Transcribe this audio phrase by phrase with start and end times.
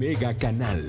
[0.00, 0.82] Mega Canal.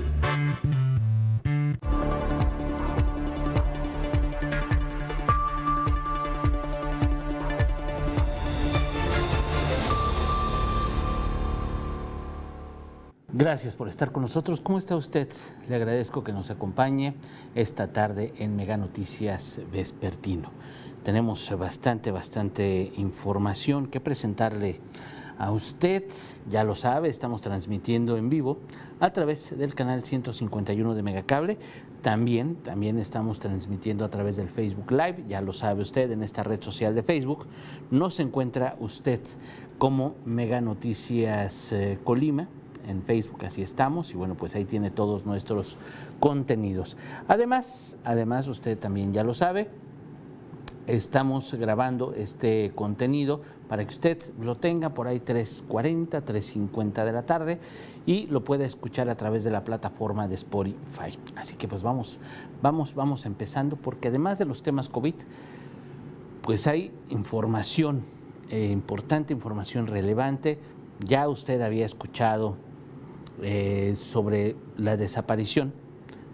[13.33, 14.61] Gracias por estar con nosotros.
[14.61, 15.27] ¿Cómo está usted?
[15.67, 17.15] Le agradezco que nos acompañe
[17.53, 20.51] esta tarde en Mega Noticias Vespertino.
[21.03, 24.79] Tenemos bastante, bastante información que presentarle
[25.41, 26.03] a usted.
[26.49, 28.59] Ya lo sabe, estamos transmitiendo en vivo
[28.99, 31.57] a través del canal 151 de Megacable.
[32.03, 35.25] También, también estamos transmitiendo a través del Facebook Live.
[35.27, 37.47] Ya lo sabe usted, en esta red social de Facebook
[37.89, 39.19] nos encuentra usted
[39.79, 42.47] como Mega Noticias eh, Colima
[42.87, 45.77] en Facebook, así estamos, y bueno, pues ahí tiene todos nuestros
[46.19, 46.97] contenidos.
[47.27, 49.69] Además, además usted también ya lo sabe,
[50.87, 57.25] estamos grabando este contenido para que usted lo tenga por ahí 3.40, 3.50 de la
[57.25, 57.59] tarde
[58.05, 61.17] y lo pueda escuchar a través de la plataforma de Spotify.
[61.35, 62.19] Así que pues vamos,
[62.61, 65.15] vamos, vamos empezando porque además de los temas COVID,
[66.41, 68.03] pues hay información
[68.51, 70.59] eh, importante, información relevante.
[70.99, 72.57] Ya usted había escuchado
[73.41, 75.73] eh, sobre la desaparición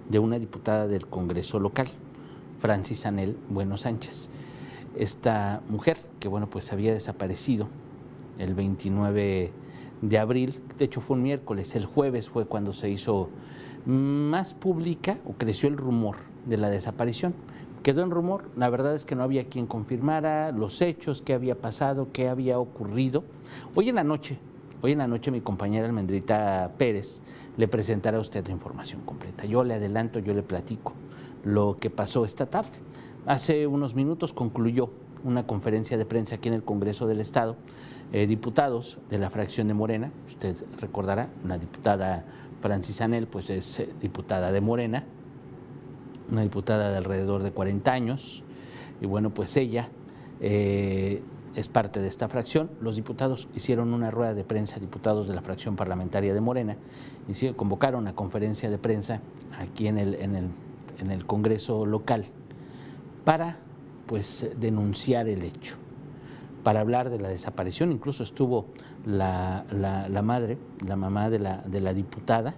[0.10, 1.88] de una diputada del Congreso local,
[2.60, 4.30] Francis Anel Bueno Sánchez.
[4.96, 7.68] Esta mujer que bueno pues había desaparecido
[8.40, 9.52] el 29
[10.02, 13.30] de abril, de hecho fue un miércoles, el jueves fue cuando se hizo
[13.86, 17.34] más pública o creció el rumor de la desaparición.
[17.84, 21.56] Quedó en rumor, la verdad es que no había quien confirmara los hechos, qué había
[21.56, 23.24] pasado, qué había ocurrido.
[23.76, 24.40] Hoy en la noche
[24.80, 27.22] Hoy en la noche mi compañera Almendrita Pérez
[27.58, 29.46] le presentará a usted la información completa.
[29.46, 30.94] Yo le adelanto, yo le platico
[31.48, 32.78] lo que pasó esta tarde.
[33.26, 34.90] Hace unos minutos concluyó
[35.24, 37.56] una conferencia de prensa aquí en el Congreso del Estado.
[38.14, 42.26] Eh, diputados de la fracción de Morena, usted recordará, la diputada
[42.62, 45.04] Francis Anel, pues es eh, diputada de Morena,
[46.32, 48.44] una diputada de alrededor de 40 años,
[49.02, 49.90] y bueno, pues ella
[50.40, 51.22] eh,
[51.56, 52.70] es parte de esta fracción.
[52.82, 56.78] Los diputados hicieron una rueda de prensa, diputados de la fracción parlamentaria de Morena,
[57.28, 59.22] y convocaron una conferencia de prensa
[59.60, 60.50] aquí en el, en el,
[61.00, 62.26] en el Congreso local
[63.24, 63.58] para
[64.06, 65.76] pues, denunciar el hecho,
[66.64, 67.92] para hablar de la desaparición.
[67.92, 68.68] Incluso estuvo
[69.06, 72.56] la, la, madre, la mamá de la, de la diputada,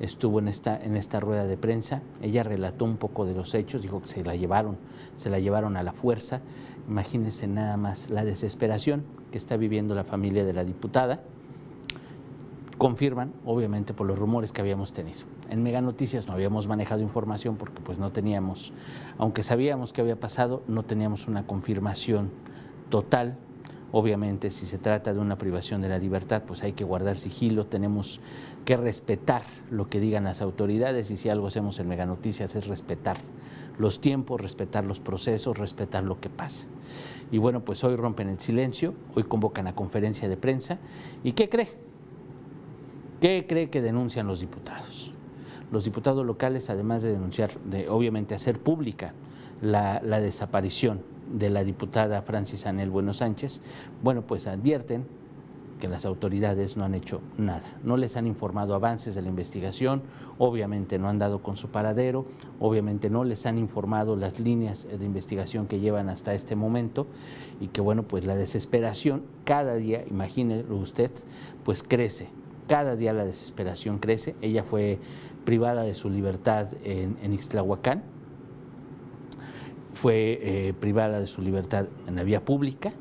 [0.00, 2.02] estuvo en esta, en esta rueda de prensa.
[2.20, 4.76] Ella relató un poco de los hechos, dijo que se la llevaron,
[5.16, 6.42] se la llevaron a la fuerza
[6.88, 11.22] Imagínense nada más la desesperación que está viviendo la familia de la diputada.
[12.78, 15.20] Confirman, obviamente, por los rumores que habíamos tenido.
[15.48, 18.72] En Mega Noticias no habíamos manejado información porque pues no teníamos,
[19.18, 22.30] aunque sabíamos que había pasado, no teníamos una confirmación
[22.90, 23.38] total
[23.96, 27.66] Obviamente, si se trata de una privación de la libertad, pues hay que guardar sigilo,
[27.66, 28.18] tenemos
[28.64, 32.66] que respetar lo que digan las autoridades y si algo hacemos en Mega Noticias es
[32.66, 33.16] respetar
[33.78, 36.66] los tiempos, respetar los procesos, respetar lo que pasa.
[37.30, 40.78] Y bueno, pues hoy rompen el silencio, hoy convocan a conferencia de prensa.
[41.22, 41.68] ¿Y qué cree?
[43.24, 45.10] ¿Qué cree que denuncian los diputados?
[45.72, 49.14] Los diputados locales, además de denunciar, de obviamente hacer pública
[49.62, 51.00] la, desaparición
[51.32, 53.62] de la diputada Francis Anel Bueno Sánchez,
[54.02, 55.06] bueno, pues advierten
[55.80, 60.02] que las autoridades no han hecho nada, no les han informado avances de la investigación,
[60.36, 62.26] obviamente no han dado con su paradero,
[62.60, 67.06] obviamente no les han informado las líneas de investigación que llevan hasta este momento
[67.58, 71.10] y que bueno, pues la desesperación cada día, imagínelo usted,
[71.64, 72.28] pues crece,
[72.66, 74.98] cada día la desesperación crece, ella fue
[75.44, 77.32] privada de su libertad en, en
[79.94, 82.92] fue eh, privada de su libertad en la vía pública.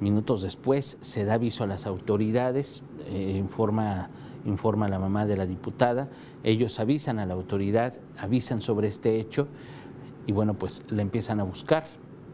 [0.00, 4.10] Minutos después se da aviso a las autoridades, eh, informa,
[4.44, 6.08] informa la mamá de la diputada,
[6.42, 9.48] ellos avisan a la autoridad, avisan sobre este hecho
[10.26, 11.84] y bueno, pues la empiezan a buscar.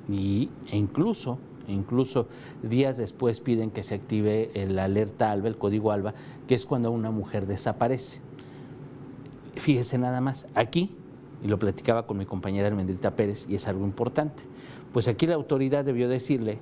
[0.09, 1.39] Y, e incluso,
[1.69, 2.27] incluso
[2.63, 6.15] días después piden que se active el alerta ALBA, el código ALBA,
[6.47, 8.21] que es cuando una mujer desaparece.
[9.57, 10.91] Fíjese nada más, aquí
[11.45, 14.43] y lo platicaba con mi compañera Almendrita Pérez, y es algo importante.
[14.93, 16.59] Pues aquí la autoridad debió decirle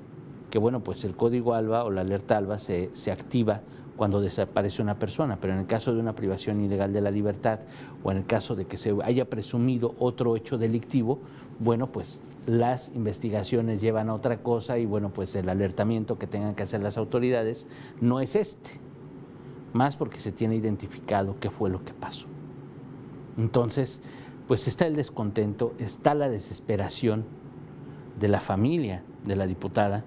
[0.50, 3.62] que, bueno, pues el código ALBA o la alerta ALBA se, se activa
[3.96, 7.60] cuando desaparece una persona, pero en el caso de una privación ilegal de la libertad
[8.02, 11.20] o en el caso de que se haya presumido otro hecho delictivo,
[11.58, 16.54] bueno, pues las investigaciones llevan a otra cosa y bueno, pues el alertamiento que tengan
[16.54, 17.66] que hacer las autoridades
[18.00, 18.72] no es este,
[19.72, 22.26] más porque se tiene identificado qué fue lo que pasó.
[23.38, 24.02] Entonces,
[24.48, 27.24] pues está el descontento, está la desesperación
[28.18, 30.04] de la familia de la diputada,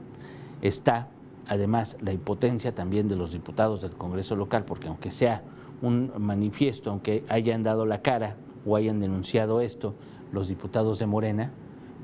[0.61, 1.07] está
[1.47, 5.43] además la impotencia también de los diputados del Congreso local, porque aunque sea
[5.81, 9.95] un manifiesto, aunque hayan dado la cara o hayan denunciado esto
[10.35, 11.51] los diputados de Morena,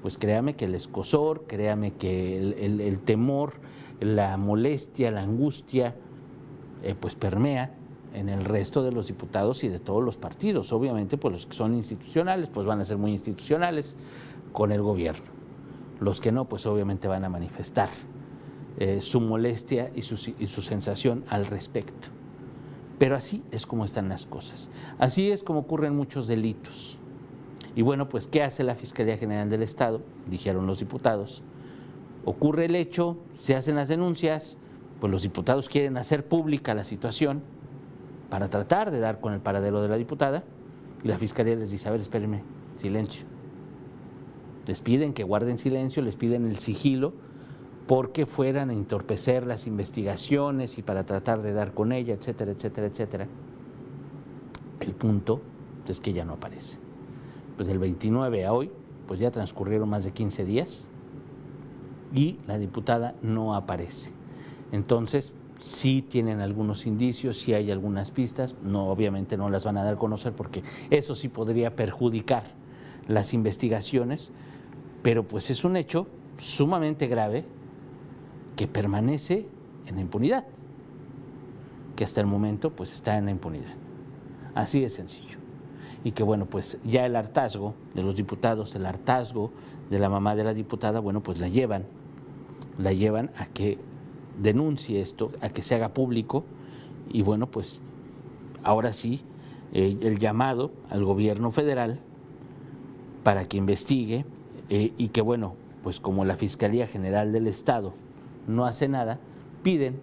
[0.01, 3.53] pues créame que el escosor, créame que el, temor,
[3.99, 5.95] la molestia, la angustia,
[6.81, 7.75] eh, pues permea
[8.13, 10.73] en el resto de los diputados y de todos los partidos.
[10.73, 13.95] Obviamente, pues los que son institucionales, pues van a ser muy institucionales
[14.51, 15.29] con el gobierno.
[15.99, 17.89] Los que no, pues obviamente van a manifestar
[18.79, 22.07] eh, su molestia y su, y su sensación al respecto.
[22.97, 24.71] Pero así es como están las cosas.
[24.97, 26.97] Así es como ocurren muchos delitos.
[27.75, 30.01] Y bueno, pues ¿qué hace la Fiscalía General del Estado?
[30.29, 31.41] Dijeron los diputados.
[32.25, 34.57] Ocurre el hecho, se hacen las denuncias,
[34.99, 37.41] pues los diputados quieren hacer pública la situación
[38.29, 40.43] para tratar de dar con el paradero de la diputada
[41.03, 42.43] y la Fiscalía les dice, a ver, espérenme,
[42.75, 43.25] silencio.
[44.67, 47.13] Les piden que guarden silencio, les piden el sigilo
[47.87, 52.87] porque fueran a entorpecer las investigaciones y para tratar de dar con ella, etcétera, etcétera,
[52.87, 53.27] etcétera.
[54.79, 55.41] El punto
[55.87, 56.77] es que ya no aparece.
[57.55, 58.71] Pues del 29 a hoy,
[59.07, 60.89] pues ya transcurrieron más de 15 días
[62.13, 64.11] y la diputada no aparece.
[64.71, 69.83] Entonces, sí tienen algunos indicios, sí hay algunas pistas, no obviamente no las van a
[69.83, 72.43] dar a conocer porque eso sí podría perjudicar
[73.07, 74.31] las investigaciones,
[75.03, 76.07] pero pues es un hecho
[76.37, 77.45] sumamente grave
[78.55, 79.47] que permanece
[79.85, 80.45] en la impunidad,
[81.95, 83.73] que hasta el momento pues está en la impunidad.
[84.55, 85.40] Así de sencillo.
[86.03, 89.51] Y que bueno, pues ya el hartazgo de los diputados, el hartazgo
[89.89, 91.85] de la mamá de la diputada, bueno, pues la llevan,
[92.77, 93.77] la llevan a que
[94.41, 96.43] denuncie esto, a que se haga público
[97.09, 97.81] y bueno, pues
[98.63, 99.21] ahora sí,
[99.73, 101.99] eh, el llamado al gobierno federal
[103.23, 104.25] para que investigue
[104.69, 107.93] eh, y que bueno, pues como la Fiscalía General del Estado
[108.47, 109.19] no hace nada,
[109.63, 110.01] piden,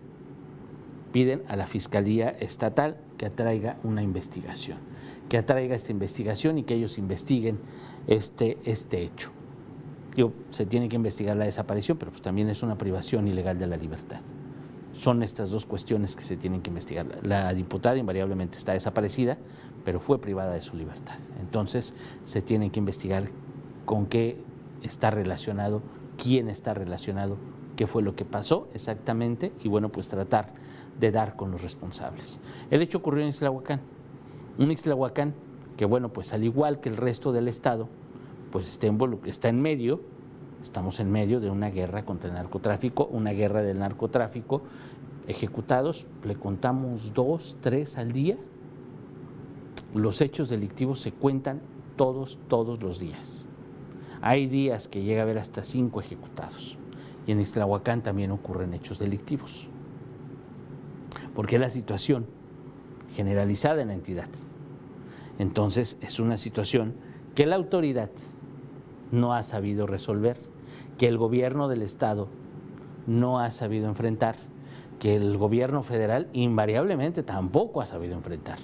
[1.12, 4.78] piden a la Fiscalía Estatal que atraiga una investigación,
[5.28, 7.58] que atraiga esta investigación y que ellos investiguen
[8.06, 9.30] este, este hecho.
[10.50, 13.76] se tiene que investigar la desaparición, pero pues también es una privación ilegal de la
[13.76, 14.20] libertad.
[14.92, 17.06] Son estas dos cuestiones que se tienen que investigar.
[17.22, 19.36] La diputada invariablemente está desaparecida,
[19.84, 21.18] pero fue privada de su libertad.
[21.40, 21.94] Entonces
[22.24, 23.28] se tiene que investigar
[23.84, 24.40] con qué
[24.82, 25.82] está relacionado,
[26.16, 27.36] quién está relacionado
[27.78, 30.52] qué fue lo que pasó exactamente y bueno, pues tratar
[30.98, 32.40] de dar con los responsables.
[32.70, 33.80] El hecho ocurrió en Islahuacán,
[34.58, 35.34] un Islahuacán
[35.78, 37.88] que bueno, pues al igual que el resto del Estado,
[38.50, 40.00] pues está en, está en medio,
[40.60, 44.62] estamos en medio de una guerra contra el narcotráfico, una guerra del narcotráfico,
[45.28, 48.36] ejecutados, le contamos dos, tres al día,
[49.94, 51.60] los hechos delictivos se cuentan
[51.96, 53.46] todos, todos los días.
[54.20, 56.76] Hay días que llega a haber hasta cinco ejecutados
[57.24, 59.68] y en Ixtlahuacán también ocurren hechos delictivos.
[61.38, 62.26] Porque es la situación
[63.14, 64.28] generalizada en la entidad.
[65.38, 66.94] Entonces es una situación
[67.36, 68.10] que la autoridad
[69.12, 70.36] no ha sabido resolver,
[70.98, 72.26] que el gobierno del Estado
[73.06, 74.34] no ha sabido enfrentar,
[74.98, 78.58] que el gobierno federal invariablemente tampoco ha sabido enfrentar.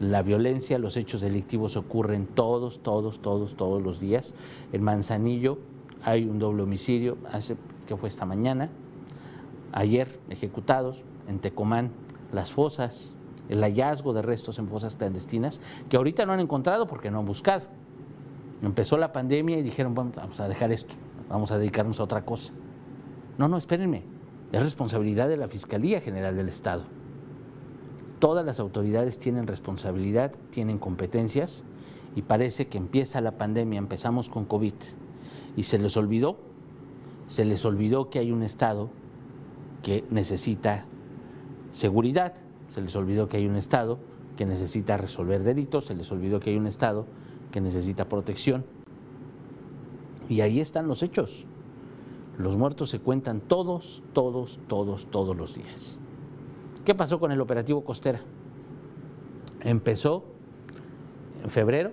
[0.00, 4.34] La violencia, los hechos delictivos ocurren todos, todos, todos, todos los días.
[4.72, 5.58] En Manzanillo
[6.04, 8.70] hay un doble homicidio, hace, que fue esta mañana,
[9.72, 11.90] ayer ejecutados en Tecomán,
[12.32, 13.14] las fosas,
[13.48, 17.24] el hallazgo de restos en fosas clandestinas, que ahorita no han encontrado porque no han
[17.24, 17.66] buscado.
[18.62, 20.94] Empezó la pandemia y dijeron, vamos a dejar esto,
[21.28, 22.52] vamos a dedicarnos a otra cosa.
[23.38, 24.04] No, no, espérenme,
[24.52, 26.84] es responsabilidad de la Fiscalía General del Estado.
[28.18, 31.64] Todas las autoridades tienen responsabilidad, tienen competencias
[32.14, 34.74] y parece que empieza la pandemia, empezamos con COVID,
[35.56, 36.36] y se les olvidó,
[37.26, 38.90] se les olvidó que hay un Estado
[39.82, 40.84] que necesita
[41.70, 42.34] seguridad,
[42.68, 43.98] se les olvidó que hay un Estado
[44.36, 47.06] que necesita resolver delitos, se les olvidó que hay un Estado
[47.50, 48.64] que necesita protección.
[50.28, 51.44] Y ahí están los hechos.
[52.38, 55.98] Los muertos se cuentan todos, todos, todos, todos los días.
[56.84, 58.20] ¿Qué pasó con el operativo Costera?
[59.60, 60.24] Empezó
[61.42, 61.92] en febrero,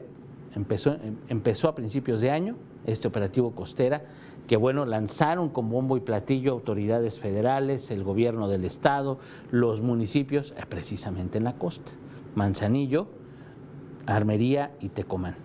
[0.56, 4.06] empezó, empezó a principios de año, este operativo costera,
[4.48, 9.20] que bueno, lanzaron con bombo y platillo autoridades federales, el gobierno del estado,
[9.51, 11.92] los municipios, eh, precisamente en la costa,
[12.34, 13.08] Manzanillo,
[14.06, 15.36] Armería y Tecomán.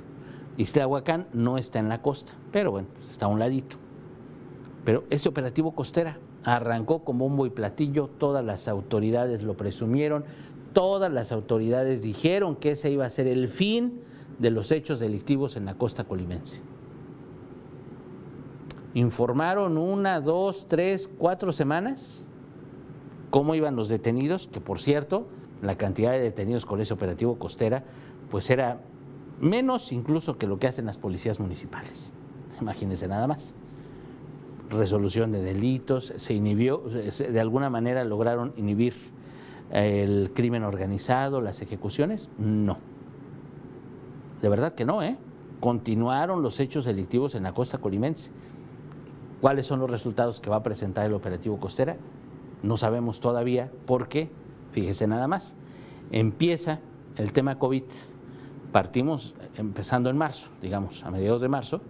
[0.56, 3.76] Iztahuacán no está en la costa, pero bueno, pues está a un ladito.
[4.84, 10.24] Pero ese operativo costera arrancó con bombo y platillo, todas las autoridades lo presumieron,
[10.72, 14.00] todas las autoridades dijeron que ese iba a ser el fin
[14.38, 16.62] de los hechos delictivos en la costa colimense
[18.94, 22.26] informaron una, dos, tres, cuatro semanas
[23.32, 25.26] cómo iban los detenidos, que por cierto,
[25.62, 27.82] la cantidad de detenidos con ese operativo costera,
[28.30, 28.82] pues era
[29.40, 32.12] menos incluso que lo que hacen las policías municipales.
[32.60, 33.54] Imagínense nada más.
[34.68, 38.94] Resolución de delitos, se inhibió, de alguna manera lograron inhibir
[39.70, 42.76] el crimen organizado, las ejecuciones, no.
[44.42, 45.16] De verdad que no, ¿eh?
[45.60, 48.30] Continuaron los hechos delictivos en la costa colimense.
[49.42, 51.96] ¿Cuáles son los resultados que va a presentar el operativo costera?
[52.62, 54.30] No sabemos todavía porque,
[54.70, 55.56] fíjese nada más,
[56.12, 56.78] empieza
[57.16, 57.82] el tema COVID
[58.70, 61.80] partimos empezando en marzo, digamos, a mediados de marzo,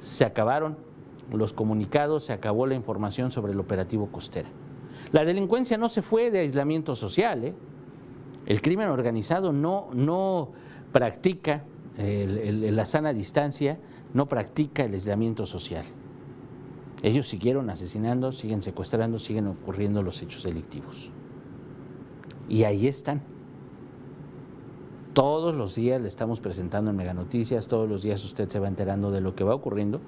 [0.00, 0.76] se acabaron
[1.32, 4.48] los comunicados, se acabó la información sobre el operativo costera.
[5.12, 7.54] La delincuencia no se fue de aislamiento social, ¿eh?
[8.46, 10.50] el crimen organizado no, no
[10.90, 11.62] practica
[11.96, 13.78] la sana distancia,
[14.12, 15.84] no practica el aislamiento social.
[17.04, 21.10] Ellos siguieron asesinando, siguen secuestrando, siguen ocurriendo los hechos delictivos.
[22.48, 23.20] Y ahí están.
[25.12, 28.68] Todos los días le estamos presentando en Mega Noticias, todos los días usted se va
[28.68, 30.00] enterando de lo que va ocurriendo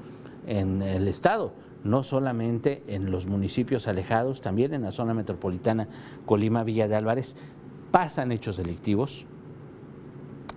[0.46, 1.52] en el Estado,
[1.84, 5.88] no solamente en los municipios alejados, también en la zona metropolitana
[6.24, 7.36] Colima, Villa de Álvarez,
[7.90, 9.26] pasan hechos delictivos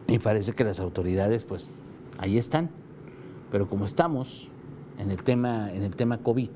[0.07, 1.69] y parece que las autoridades, pues,
[2.17, 2.69] ahí están.
[3.51, 4.49] Pero como estamos
[4.99, 6.51] en el tema, en el tema COVID,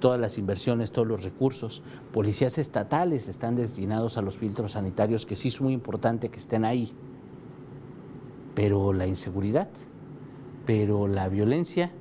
[0.00, 5.36] todas las inversiones, todos los recursos, policías estatales están destinados a los filtros sanitarios, que
[5.36, 6.92] sí es muy importante que estén ahí.
[8.54, 9.68] Pero la inseguridad,
[10.66, 11.92] pero la violencia,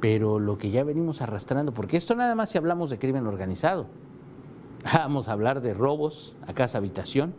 [0.00, 3.86] pero lo que ya venimos arrastrando, porque esto nada más si hablamos de crimen organizado.
[4.84, 7.34] Vamos a hablar de robos a casa habitación,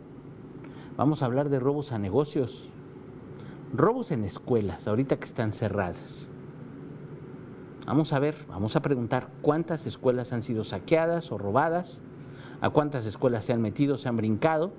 [0.96, 2.70] vamos a hablar de robos a negocios,
[3.72, 6.31] robos en escuelas, ahorita que están cerradas
[7.86, 12.02] Vamos a ver, vamos a preguntar cuántas escuelas han sido saqueadas o robadas,
[12.60, 14.72] a cuántas escuelas se han metido, se han brincado,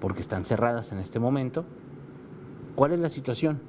[0.00, 1.64] porque están cerradas en este momento.
[2.74, 3.62] ¿Cuál es la situación?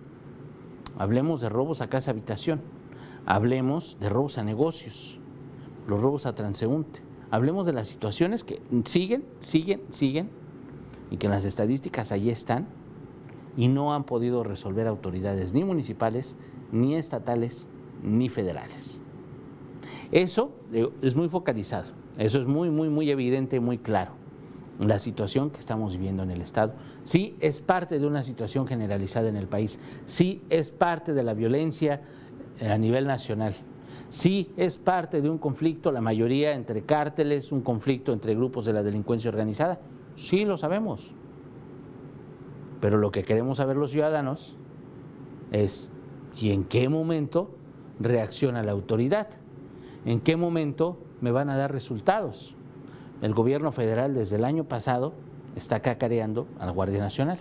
[0.98, 2.62] Hablemos de robos a casa habitación,
[3.28, 5.20] hablemos de robos a negocios,
[5.88, 10.32] los robos a transeúnte, hablemos de las situaciones que siguen, siguen, siguen
[11.12, 12.68] y que en las estadísticas allí están
[13.56, 16.38] y no han podido resolver autoridades ni municipales
[16.72, 17.68] ni estatales
[18.04, 19.02] ni federales.
[20.12, 20.52] Eso
[21.02, 24.12] es muy focalizado, eso es muy, muy, muy evidente, muy claro.
[24.80, 29.30] La situación que estamos viviendo en el Estado sí es parte de una situación generalizada
[29.30, 32.02] en el país, sí es parte de la violencia
[32.60, 33.54] eh, a nivel nacional,
[34.10, 38.74] sí es parte de un conflicto, la mayoría entre cárteles, un conflicto entre grupos de
[38.74, 39.80] la delincuencia organizada,
[40.16, 41.12] sí lo sabemos.
[42.82, 44.58] Pero lo que queremos saber los ciudadanos
[45.52, 45.92] es
[46.40, 47.52] y en qué momento
[48.04, 49.28] reacciona la autoridad.
[50.06, 52.56] ¿En qué momento me van a dar resultados?
[53.22, 55.14] El gobierno federal desde el año pasado
[55.56, 57.38] está cacareando a la Guardia Nacional.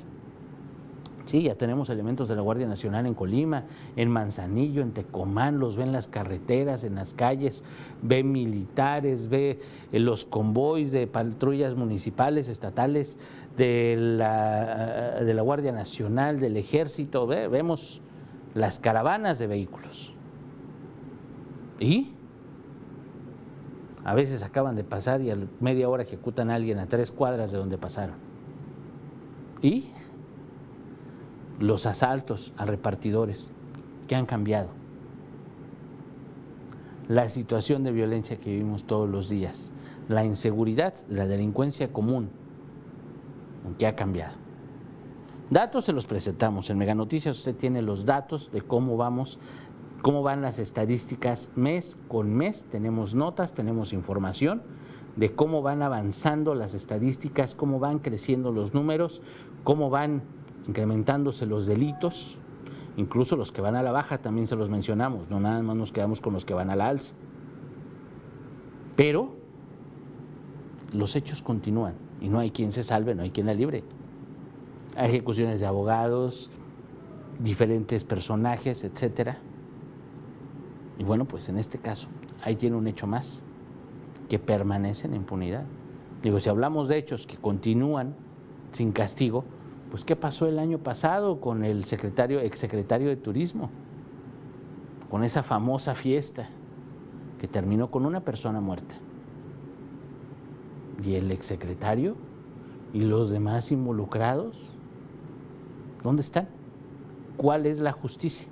[1.30, 3.64] Sí, ya tenemos elementos de la Guardia Nacional en Colima,
[3.94, 7.62] en Manzanillo, en Tecomán, los ve en las carreteras, en las calles,
[8.02, 9.60] ve militares, ve
[9.92, 13.16] eh, los convoys de patrullas municipales, estatales,
[13.56, 18.00] de la, de la Guardia Nacional, del Ejército, vemos
[18.54, 20.12] las caravanas de vehículos.
[21.80, 22.12] ¿Y?
[24.04, 27.50] A veces acaban de pasar y a media hora ejecutan a alguien a tres cuadras
[27.50, 28.16] de donde pasaron.
[29.62, 29.90] ¿Y?
[31.58, 33.50] Los asaltos a repartidores
[34.06, 34.68] que han cambiado.
[37.08, 39.72] La situación de violencia que vivimos todos los días.
[40.08, 42.30] La inseguridad, la delincuencia común
[43.78, 44.34] que ha cambiado.
[45.50, 46.70] Datos se los presentamos.
[46.70, 49.38] En Mega Noticias usted tiene los datos de cómo vamos
[50.02, 52.66] cómo van las estadísticas mes con mes.
[52.70, 54.62] Tenemos notas, tenemos información
[55.16, 59.22] de cómo van avanzando las estadísticas, cómo van creciendo los números,
[59.64, 60.22] cómo van
[60.66, 62.38] incrementándose los delitos,
[62.96, 65.92] incluso los que van a la baja también se los mencionamos, no nada más nos
[65.92, 67.14] quedamos con los que van a la alza.
[68.96, 69.34] Pero
[70.92, 73.84] los hechos continúan y no hay quien se salve, no hay quien la libre.
[74.96, 76.50] Hay ejecuciones de abogados,
[77.38, 79.40] diferentes personajes, etcétera
[81.00, 82.08] y bueno, pues en este caso,
[82.42, 83.42] ahí tiene un hecho más
[84.28, 85.64] que permanece en impunidad.
[86.22, 88.14] Digo, si hablamos de hechos que continúan
[88.72, 89.44] sin castigo,
[89.90, 93.70] pues ¿qué pasó el año pasado con el secretario, exsecretario de Turismo?
[95.10, 96.50] Con esa famosa fiesta
[97.38, 98.94] que terminó con una persona muerta.
[101.02, 102.14] ¿Y el exsecretario?
[102.92, 104.70] ¿Y los demás involucrados?
[106.02, 106.50] ¿Dónde están?
[107.38, 108.46] ¿Cuál es la justicia?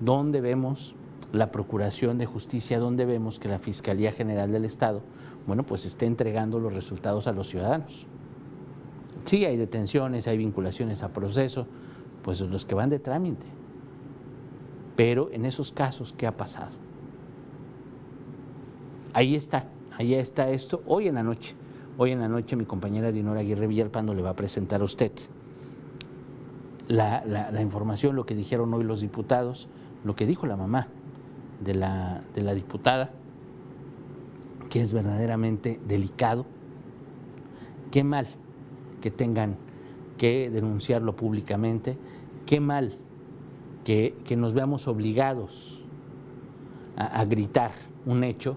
[0.00, 0.94] ¿Dónde vemos
[1.32, 5.02] la Procuración de Justicia, donde vemos que la Fiscalía General del Estado,
[5.46, 8.06] bueno, pues está entregando los resultados a los ciudadanos.
[9.24, 11.66] Sí, hay detenciones, hay vinculaciones a proceso,
[12.22, 13.46] pues los que van de trámite.
[14.96, 16.72] Pero en esos casos, ¿qué ha pasado?
[19.12, 21.54] Ahí está, ahí está esto, hoy en la noche.
[21.96, 25.12] Hoy en la noche mi compañera Dinora Aguirre Villalpando le va a presentar a usted
[26.88, 29.68] la, la, información, lo que dijeron hoy los diputados,
[30.02, 30.88] lo que dijo la mamá
[31.60, 33.10] de la, de la diputada,
[34.68, 36.46] que es verdaderamente delicado.
[37.90, 38.26] Qué mal
[39.00, 39.56] que tengan
[40.18, 41.96] que denunciarlo públicamente,
[42.46, 42.92] qué mal
[43.84, 45.82] que, nos veamos obligados
[46.96, 47.72] a, a gritar
[48.06, 48.56] un hecho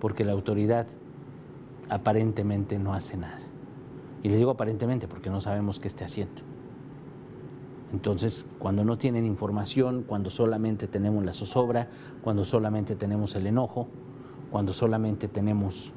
[0.00, 0.86] porque la autoridad
[1.88, 3.38] aparentemente no hace nada.
[4.22, 6.42] Y le digo aparentemente porque no sabemos qué esté haciendo.
[7.92, 11.88] Entonces, cuando no tienen información, cuando solamente tenemos la zozobra,
[12.22, 13.88] cuando solamente tenemos el enojo,
[14.50, 15.92] cuando solamente tenemos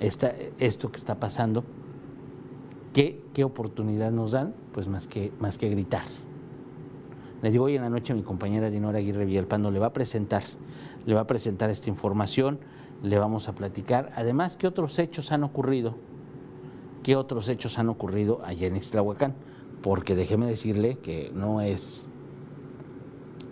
[0.00, 1.64] esta, esto que está pasando,
[2.92, 4.54] ¿qué, ¿qué, oportunidad nos dan?
[4.72, 6.04] Pues más que, más que gritar.
[7.40, 10.42] Le digo, hoy en la noche mi compañera Dinora Aguirre Villalpando le va a presentar,
[11.06, 12.58] le va a presentar esta información,
[13.02, 14.12] le vamos a platicar.
[14.16, 15.96] Además, ¿qué otros hechos han ocurrido?
[17.02, 19.34] ¿Qué otros hechos han ocurrido allá en Ixtlahuacán?
[19.82, 22.06] Porque déjeme decirle que no es,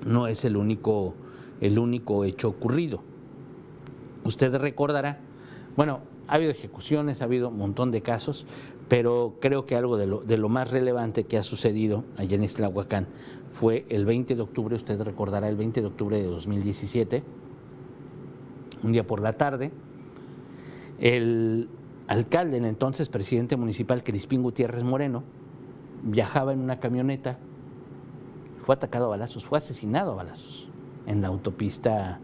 [0.06, 1.14] no es el, único,
[1.60, 3.02] el único hecho ocurrido.
[4.24, 5.18] Usted recordará,
[5.76, 8.46] bueno, ha habido ejecuciones, ha habido un montón de casos,
[8.88, 12.44] pero creo que algo de lo, de lo más relevante que ha sucedido allá en
[12.44, 13.08] Ixtlahuacán
[13.52, 17.22] fue el 20 de octubre, usted recordará el 20 de octubre de 2017,
[18.82, 19.72] un día por la tarde,
[20.98, 21.68] el
[22.06, 25.22] alcalde, en entonces presidente municipal Crispín Gutiérrez Moreno,
[26.02, 27.38] viajaba en una camioneta,
[28.62, 30.68] fue atacado a balazos, fue asesinado a balazos
[31.06, 32.20] en la autopista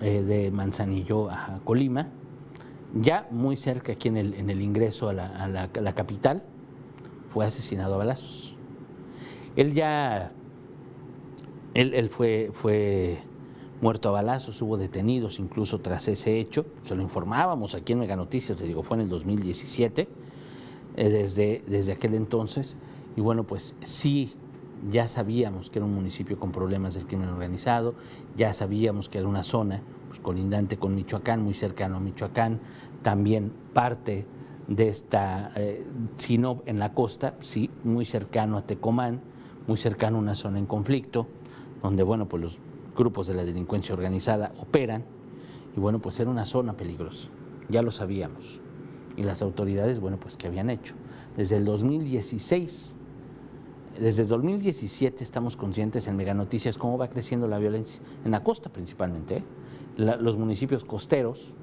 [0.00, 2.08] eh, de Manzanillo a Colima,
[2.94, 6.42] ya muy cerca aquí en el, ingreso a la, a la capital,
[7.28, 8.54] fue asesinado a balazos.
[9.56, 10.32] Él ya
[11.74, 13.18] él, fue, fue
[13.80, 16.66] muerto a balazos, hubo detenidos incluso tras ese hecho.
[16.84, 20.08] Se lo informábamos aquí en Mega Noticias, le digo, fue en el 2017,
[20.96, 22.76] eh, desde, desde aquel entonces.
[23.16, 24.32] Y bueno, pues sí,
[24.90, 27.94] ya sabíamos que era un municipio con problemas del crimen organizado,
[28.36, 32.60] ya sabíamos que era una zona pues, colindante con Michoacán, muy cercano a Michoacán,
[33.02, 34.26] también parte
[34.66, 35.84] de esta, eh,
[36.16, 39.20] si no en la costa, sí, muy cercano a Tecomán,
[39.66, 41.26] muy cercano a una zona en conflicto
[41.82, 42.58] donde bueno, pues los
[42.96, 45.04] grupos de la delincuencia organizada operan
[45.76, 47.30] y bueno, pues era una zona peligrosa,
[47.68, 48.60] ya lo sabíamos.
[49.16, 50.94] Y las autoridades, bueno, pues ¿qué habían hecho?
[51.36, 52.96] Desde el 2016,
[53.98, 58.42] desde el 2017 estamos conscientes en Mega Noticias cómo va creciendo la violencia, en la
[58.42, 59.44] costa principalmente, ¿eh?
[59.96, 61.54] los municipios costeros,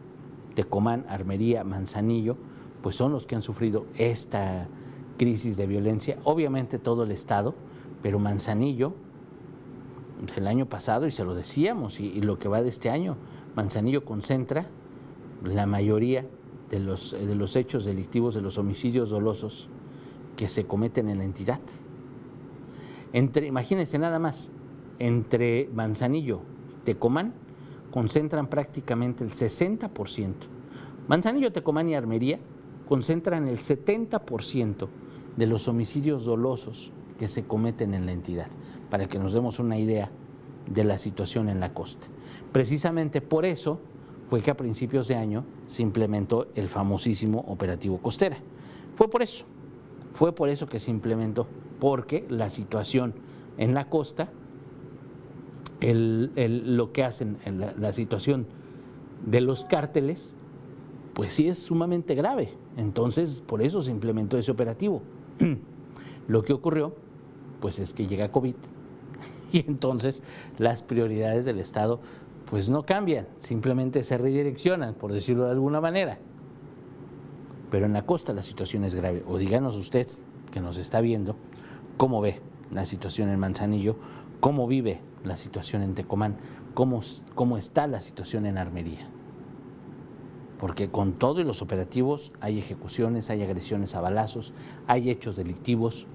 [0.55, 2.37] Tecomán, Armería, Manzanillo,
[2.81, 4.67] pues son los que han sufrido esta
[5.17, 7.55] crisis de violencia, obviamente todo el estado,
[8.01, 8.93] pero Manzanillo
[10.35, 13.17] el año pasado, y se lo decíamos, y, lo que va de este año,
[13.55, 14.67] Manzanillo concentra
[15.43, 16.25] la mayoría
[16.69, 19.69] de los, de los hechos delictivos, de los homicidios dolosos
[20.35, 21.59] que se cometen en la entidad.
[23.13, 24.51] Entre, imagínense nada más,
[24.99, 26.41] entre Manzanillo
[26.81, 27.33] y Tecomán
[27.91, 30.33] concentran prácticamente el 60%.
[31.07, 32.39] Manzanillo, Tecomán y Armería
[32.87, 34.87] concentran el 70%
[35.37, 38.47] de los homicidios dolosos que se cometen en la entidad
[38.89, 40.11] para que nos demos una idea
[40.67, 42.07] de la situación en la costa.
[42.51, 43.79] Precisamente por eso
[44.27, 48.37] fue que a principios de año se implementó el famosísimo operativo costera.
[48.95, 49.45] Fue por eso,
[50.13, 51.47] fue por eso que se implementó,
[51.79, 53.13] porque la situación
[53.57, 54.29] en la costa,
[55.81, 58.47] lo que hacen en la, la situación
[59.25, 60.35] de los cárteles,
[61.13, 62.53] pues sí es sumamente grave.
[62.77, 65.01] Entonces, por eso se implementó ese operativo.
[66.27, 66.95] lo que ocurrió,
[67.59, 68.55] pues es que llega COVID
[69.51, 70.23] y entonces
[70.57, 71.99] las prioridades del Estado
[72.49, 76.17] pues no cambian, simplemente se redireccionan, por decirlo de alguna manera.
[77.69, 79.23] Pero en la costa la situación es grave.
[79.27, 80.07] O díganos usted,
[80.51, 81.35] que nos está viendo,
[81.99, 82.39] cómo ve
[82.71, 83.97] la situación en Manzanillo,
[84.39, 86.37] cómo vive la situación en Tecomán,
[86.73, 87.01] cómo,
[87.35, 89.09] cómo está la situación en Armería.
[90.59, 94.53] Porque con todo y los operativos hay ejecuciones, hay agresiones a balazos,
[94.87, 96.07] hay hechos delictivos,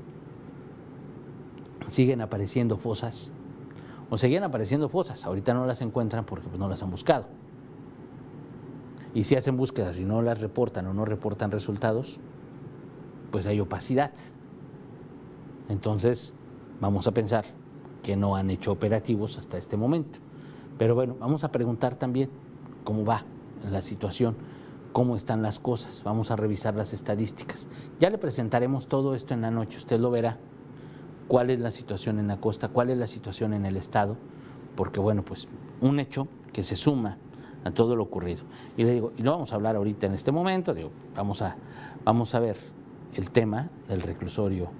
[1.91, 3.35] siguen apareciendo fosas,
[4.09, 7.27] o seguían apareciendo fosas, ahorita no las encuentran porque pues, no las han buscado.
[9.13, 12.21] Y si hacen búsquedas y no las reportan o no reportan resultados,
[13.31, 14.13] pues hay opacidad.
[15.69, 16.35] Entonces,
[16.81, 17.45] vamos a pensar
[18.03, 20.19] que no han hecho operativos hasta este momento.
[20.79, 22.31] Pero bueno, vamos a preguntar también
[22.85, 23.25] cómo va
[23.71, 24.37] la situación
[24.95, 27.67] cómo están las cosas, vamos a revisar las estadísticas.
[27.99, 30.39] Ya le presentaremos todo esto en la noche, usted lo verá,
[31.27, 34.17] cuál es la situación en la costa, cuál es la situación en el estado,
[34.77, 35.49] porque bueno, pues
[35.81, 37.19] un hecho que se suma
[37.65, 38.45] a todo lo ocurrido.
[38.77, 41.57] Y le digo, y no vamos a hablar ahorita en este momento, digo, vamos a,
[42.05, 42.57] vamos a ver
[43.17, 44.71] el tema del reclusorio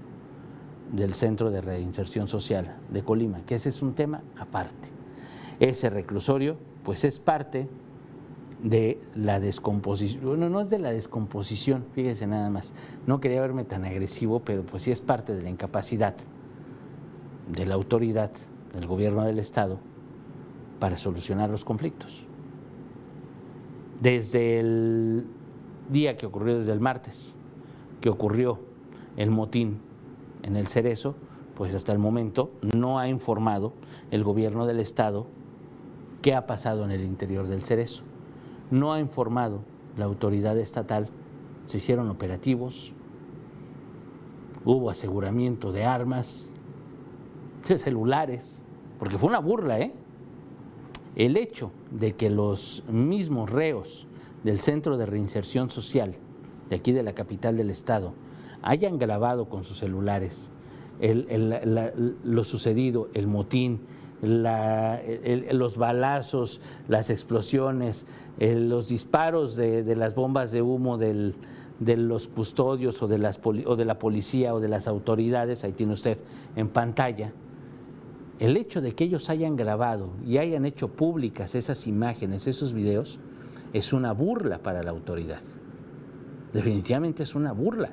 [0.93, 4.89] del Centro de Reinserción Social de Colima, que ese es un tema aparte.
[5.61, 7.69] Ese reclusorio, pues es parte
[8.63, 12.73] de la descomposición, bueno, no es de la descomposición, fíjese nada más,
[13.07, 16.17] no quería verme tan agresivo, pero pues sí es parte de la incapacidad
[17.51, 18.33] de la autoridad
[18.73, 19.79] del gobierno del Estado
[20.81, 22.27] para solucionar los conflictos.
[24.01, 25.27] Desde el
[25.91, 27.37] día que ocurrió, desde el martes,
[28.01, 28.61] que ocurrió
[29.17, 29.81] el motín
[30.45, 31.15] en el Cerezo,
[31.57, 33.73] pues hasta el momento no ha informado
[34.11, 35.27] el gobierno del Estado
[36.23, 38.05] qué ha pasado en el interior del Cerezo.
[38.71, 39.63] No ha informado
[39.97, 41.09] la autoridad estatal,
[41.67, 42.93] se hicieron operativos,
[44.65, 46.51] hubo aseguramiento de armas,
[47.69, 48.63] de celulares,
[48.99, 49.95] porque fue una burla, ¿eh?
[51.17, 54.09] El hecho de que los mismos reos
[54.43, 56.17] del Centro de Reinserción Social
[56.69, 58.15] de aquí de la capital del estado
[58.65, 60.51] hayan grabado con sus celulares
[61.01, 63.81] lo sucedido, el motín,
[64.23, 68.07] los balazos, las explosiones,
[68.39, 71.35] los disparos de, las bombas de humo de
[71.97, 75.93] los custodios o de, las, o de la policía o de las autoridades, ahí tiene
[75.93, 76.19] usted
[76.57, 77.33] en pantalla,
[78.41, 83.21] el hecho de que ellos hayan grabado y hayan hecho públicas esas imágenes, esos videos,
[83.73, 85.41] es una burla para la autoridad.
[86.53, 87.91] Definitivamente es una burla.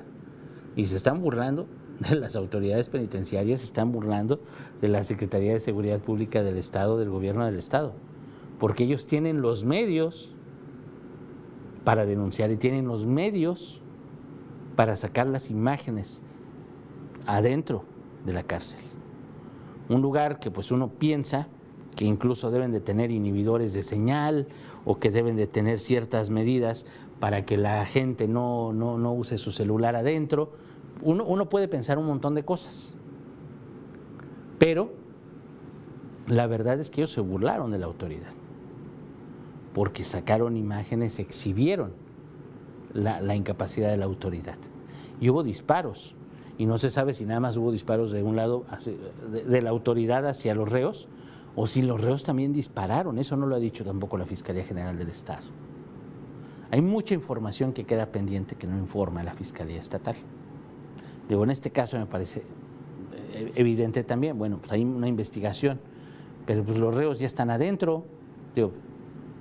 [0.76, 1.66] Y se están burlando
[2.08, 4.40] de las autoridades penitenciarias, se están burlando
[4.80, 7.94] de la Secretaría de Seguridad Pública del Estado, del gobierno del Estado.
[8.58, 10.34] Porque ellos tienen los medios
[11.84, 13.80] para denunciar y tienen los medios
[14.76, 16.22] para sacar las imágenes
[17.26, 17.84] adentro
[18.24, 18.80] de la cárcel
[19.88, 21.48] un lugar que pues uno piensa
[21.96, 24.48] que incluso deben de tener inhibidores de señal
[24.84, 26.86] o que deben de tener ciertas medidas
[27.20, 30.52] para que la gente no, no, use su celular adentro.
[31.00, 32.94] Uno, puede pensar un montón de cosas,
[34.58, 34.92] pero
[36.26, 38.32] la verdad es que ellos se burlaron de la autoridad,
[39.74, 41.92] porque sacaron imágenes, exhibieron
[42.92, 44.58] la, la incapacidad de la autoridad.
[45.20, 46.14] Y hubo disparos,
[46.58, 48.64] y no se sabe si nada más hubo disparos de un lado
[49.32, 51.08] de, la autoridad hacia los reos
[51.56, 53.18] o si los reos también dispararon.
[53.18, 55.42] Eso no lo ha dicho tampoco la Fiscalía General del Estado.
[56.70, 60.14] Hay mucha información que queda pendiente que no informa la Fiscalía Estatal.
[61.28, 62.42] Digo, en este caso me parece
[63.32, 65.80] eh, evidente también, bueno, pues hay una investigación,
[66.46, 68.04] pero pues los reos ya están adentro,
[68.54, 68.72] digo,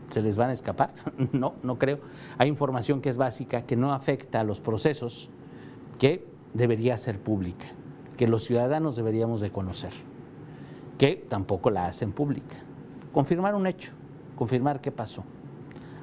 [0.10, 0.94] ¿se les van a escapar?
[1.32, 2.00] no, no creo.
[2.38, 5.30] Hay información que es básica, que no afecta a los procesos,
[6.00, 7.68] que debería ser pública,
[8.18, 9.92] que los ciudadanos deberíamos de conocer,
[10.98, 12.58] que tampoco la hacen pública.
[13.14, 13.92] Confirmar un hecho,
[14.36, 15.24] confirmar qué pasó.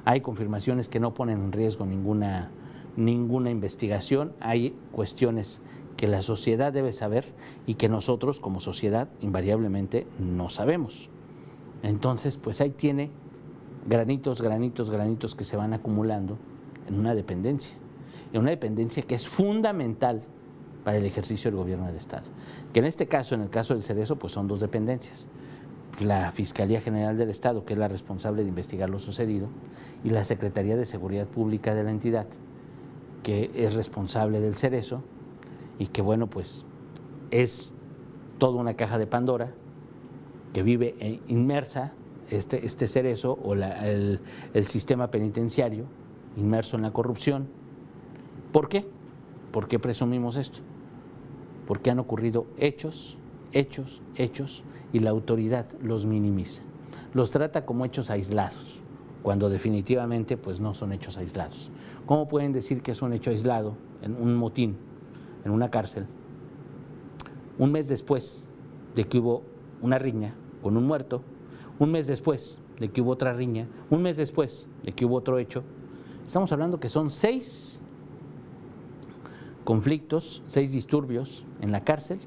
[0.05, 2.49] Hay confirmaciones que no ponen en riesgo ninguna,
[2.95, 5.61] ninguna investigación, hay cuestiones
[5.97, 7.25] que la sociedad debe saber
[7.65, 11.09] y que nosotros como sociedad invariablemente no sabemos.
[11.83, 13.11] Entonces, pues ahí tiene
[13.87, 16.37] granitos, granitos, granitos que se van acumulando
[16.87, 17.75] en una dependencia,
[18.33, 20.21] en una dependencia que es fundamental
[20.83, 22.27] para el ejercicio del gobierno del Estado.
[22.73, 25.27] Que en este caso, en el caso del Cerezo, pues son dos dependencias.
[25.99, 29.49] La Fiscalía General del Estado, que es la responsable de investigar lo sucedido,
[30.03, 32.27] y la Secretaría de Seguridad Pública de la entidad,
[33.23, 35.03] que es responsable del Cerezo,
[35.77, 36.65] y que bueno, pues
[37.31, 37.73] es
[38.37, 39.53] toda una caja de Pandora
[40.53, 41.93] que vive inmersa
[42.29, 44.19] este, este cerezo o el,
[44.53, 45.85] el sistema penitenciario
[46.37, 47.47] inmerso en la corrupción.
[48.51, 48.87] ¿Por qué?
[49.51, 50.59] ¿Por qué presumimos esto?
[51.65, 53.17] Porque han ocurrido hechos,
[53.51, 56.63] hechos, hechos, y la autoridad los minimiza.
[57.13, 58.81] Los trata como hechos aislados,
[59.23, 61.71] cuando definitivamente pues no son hechos aislados.
[62.05, 64.77] ¿Cómo pueden decir que es un hecho aislado en un motín,
[65.45, 66.07] en una cárcel,
[67.57, 68.47] un mes después
[68.95, 69.43] de que hubo
[69.81, 71.21] una riña con un muerto,
[71.77, 75.37] un mes después de que hubo otra riña, un mes después de que hubo otro
[75.37, 75.63] hecho?
[76.25, 77.81] Estamos hablando que son seis
[79.63, 82.19] conflictos, seis disturbios en la cárcel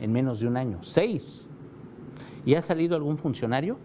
[0.00, 0.78] en menos de un año.
[0.82, 1.48] Seis.
[2.44, 3.76] ¿Y ha salido algún funcionario?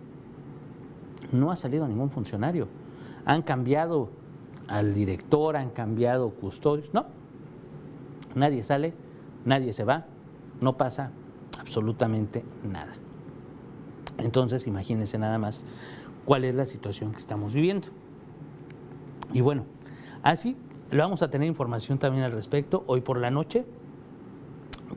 [1.31, 2.67] No ha salido ningún funcionario.
[3.25, 4.09] Han cambiado
[4.67, 6.93] al director, han cambiado custodios.
[6.93, 7.05] No.
[8.35, 8.93] Nadie sale,
[9.45, 10.05] nadie se va,
[10.61, 11.11] no pasa
[11.59, 12.93] absolutamente nada.
[14.17, 15.65] Entonces, imagínense nada más
[16.25, 17.87] cuál es la situación que estamos viviendo.
[19.33, 19.65] Y bueno,
[20.25, 20.57] Así,
[20.89, 23.63] le vamos a tener información también al respecto hoy por la noche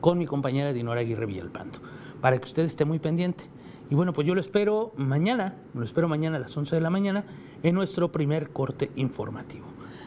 [0.01, 1.77] con mi compañera Dinora Aguirre Villalpando,
[2.19, 3.43] para que usted esté muy pendiente.
[3.89, 6.91] Y bueno, pues yo lo espero mañana, lo espero mañana a las 11 de la
[6.91, 7.23] mañana
[7.63, 9.65] en nuestro primer corte informativo.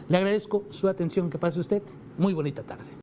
[0.09, 1.83] Le agradezco su atención, que pase usted.
[2.17, 3.02] Muy bonita tarde.